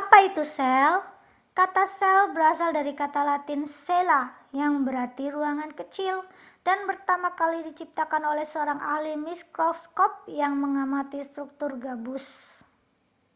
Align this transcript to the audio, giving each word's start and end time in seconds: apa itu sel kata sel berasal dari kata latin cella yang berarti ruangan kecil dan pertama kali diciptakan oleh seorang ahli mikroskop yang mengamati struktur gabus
apa 0.00 0.16
itu 0.28 0.42
sel 0.56 0.94
kata 1.58 1.84
sel 1.98 2.20
berasal 2.34 2.68
dari 2.78 2.92
kata 3.02 3.20
latin 3.30 3.62
cella 3.86 4.22
yang 4.60 4.74
berarti 4.86 5.24
ruangan 5.36 5.70
kecil 5.80 6.16
dan 6.66 6.78
pertama 6.88 7.28
kali 7.40 7.58
diciptakan 7.68 8.22
oleh 8.32 8.42
seorang 8.52 8.80
ahli 8.92 9.12
mikroskop 9.26 10.12
yang 10.40 10.52
mengamati 10.62 11.18
struktur 11.30 11.70
gabus 11.84 12.24